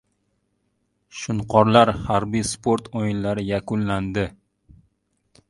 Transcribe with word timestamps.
“Shunqorlar” 1.19 1.91
harbiy-sport 2.07 2.91
o‘yinlari 3.03 3.45
yakunlandi 3.51 4.27